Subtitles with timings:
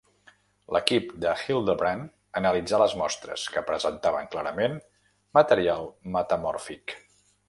[0.75, 2.07] L'equip d'Hildebrand
[2.41, 4.77] analitzà les mostres, que presentaven clarament
[5.41, 6.97] material metamòrfic.